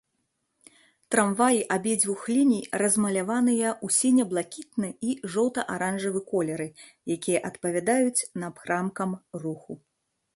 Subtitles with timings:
[1.15, 6.67] Трамваі абедзвюх ліній размаляваныя ў сіне-блакітны і жоўта-аранжавы колеры,
[7.17, 9.11] якія адпавядаюць напрамкам
[9.45, 9.73] руху.